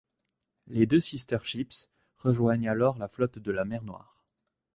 Les 0.65 0.87
deux 0.87 0.99
sister-ships 0.99 1.87
rejoignent 2.17 2.67
alors 2.71 2.97
la 2.97 3.07
flotte 3.07 3.37
de 3.37 3.51
la 3.51 3.65
mer 3.65 3.83
Noire. 3.83 4.23